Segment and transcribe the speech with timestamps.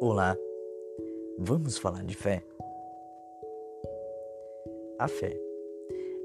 [0.00, 0.36] Olá,
[1.36, 2.40] vamos falar de fé?
[4.96, 5.36] A fé,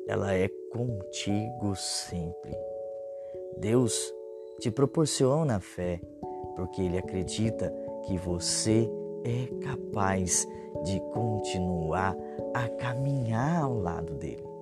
[0.07, 2.55] ela é contigo sempre.
[3.57, 4.13] Deus
[4.59, 5.99] te proporciona a fé
[6.55, 7.73] porque Ele acredita
[8.05, 8.87] que você
[9.23, 10.47] é capaz
[10.83, 12.15] de continuar
[12.53, 14.53] a caminhar ao lado dele.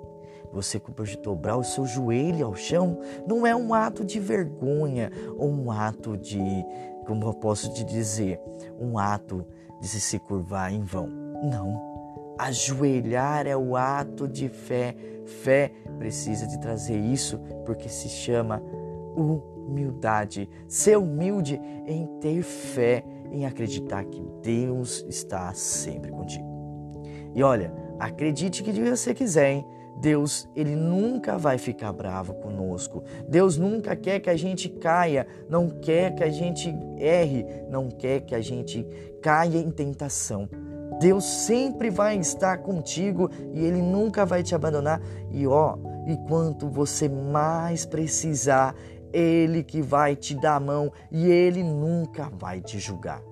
[0.53, 0.81] Você
[1.21, 6.17] dobrar o seu joelho ao chão não é um ato de vergonha ou um ato
[6.17, 6.39] de
[7.05, 8.39] como eu posso te dizer,
[8.79, 9.45] um ato
[9.79, 11.07] de se curvar em vão.
[11.43, 11.91] Não.
[12.37, 14.95] Ajoelhar é o ato de fé.
[15.25, 18.61] Fé precisa de trazer isso porque se chama
[19.15, 20.49] humildade.
[20.67, 26.49] Ser humilde em ter fé, em acreditar que Deus está sempre contigo.
[27.33, 29.65] E olha, acredite que você quiser, hein?
[29.99, 33.03] Deus, ele nunca vai ficar bravo conosco.
[33.27, 38.21] Deus nunca quer que a gente caia, não quer que a gente erre, não quer
[38.21, 38.85] que a gente
[39.21, 40.49] caia em tentação.
[40.99, 45.01] Deus sempre vai estar contigo e ele nunca vai te abandonar.
[45.31, 48.75] E ó, enquanto você mais precisar,
[49.13, 53.30] ele que vai te dar a mão e ele nunca vai te julgar.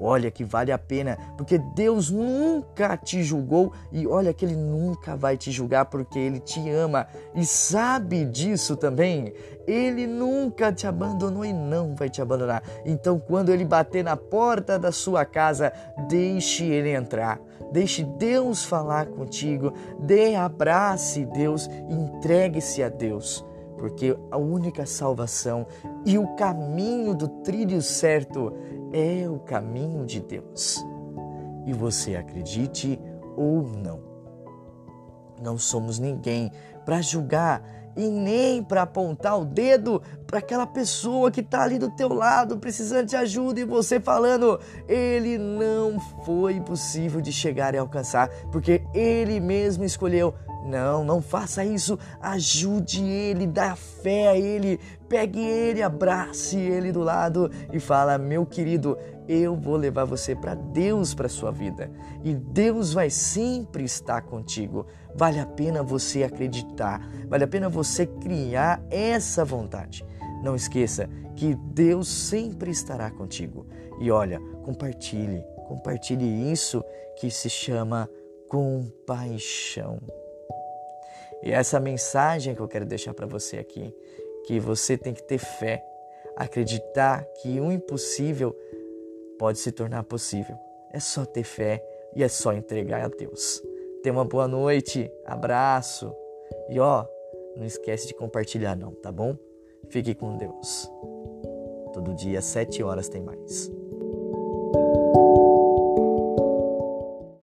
[0.00, 5.16] Olha que vale a pena, porque Deus nunca te julgou e olha que Ele nunca
[5.16, 9.32] vai te julgar porque Ele te ama e sabe disso também.
[9.66, 12.62] Ele nunca te abandonou e não vai te abandonar.
[12.84, 15.72] Então, quando Ele bater na porta da sua casa,
[16.08, 17.40] deixe Ele entrar.
[17.72, 19.72] Deixe Deus falar contigo.
[20.00, 23.44] Dê abrace Deus, entregue-se a Deus
[23.78, 25.64] porque a única salvação
[26.04, 28.52] e o caminho do trilho certo
[28.92, 30.84] é o caminho de Deus.
[31.66, 32.98] E você acredite
[33.36, 34.00] ou não.
[35.42, 36.50] Não somos ninguém
[36.84, 37.62] para julgar
[37.98, 42.56] e nem para apontar o dedo para aquela pessoa que está ali do teu lado
[42.58, 48.82] precisando de ajuda e você falando, ele não foi possível de chegar e alcançar, porque
[48.94, 50.32] ele mesmo escolheu
[50.64, 51.98] não, não faça isso.
[52.20, 54.78] Ajude ele, dá fé a ele,
[55.08, 60.54] pegue ele, abrace ele do lado e fala: "Meu querido, eu vou levar você para
[60.54, 61.90] Deus para sua vida
[62.24, 64.86] e Deus vai sempre estar contigo.
[65.14, 70.04] Vale a pena você acreditar, vale a pena você criar essa vontade.
[70.42, 73.66] Não esqueça que Deus sempre estará contigo.
[74.00, 76.84] E olha, compartilhe, compartilhe isso
[77.16, 78.08] que se chama
[78.48, 80.00] compaixão.
[81.42, 83.94] E essa mensagem que eu quero deixar para você aqui,
[84.46, 85.84] que você tem que ter fé,
[86.36, 88.56] acreditar que o impossível
[89.38, 90.56] pode se tornar possível.
[90.92, 91.84] É só ter fé
[92.14, 93.62] e é só entregar a Deus.
[94.02, 96.14] Tenha uma boa noite, abraço
[96.68, 97.04] e ó,
[97.58, 99.36] não esquece de compartilhar não, tá bom?
[99.90, 100.88] Fique com Deus.
[101.92, 103.70] Todo dia, 7 horas, tem mais.